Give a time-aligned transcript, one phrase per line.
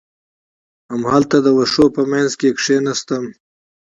[0.91, 3.23] همالته د وښو په منځ کې کېناستم.